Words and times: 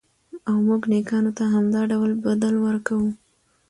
او 0.49 0.55
موږ 0.67 0.81
نېکانو 0.91 1.31
ته 1.37 1.43
همدا 1.53 1.81
ډول 1.91 2.11
بدل 2.25 2.53
ورکوو. 2.65 3.09